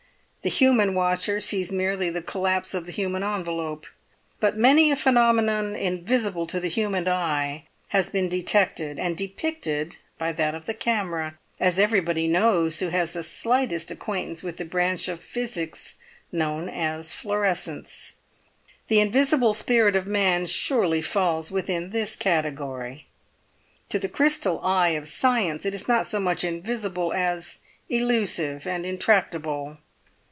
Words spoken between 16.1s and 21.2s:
known as 'fluorescence.' The invisible spirit of man surely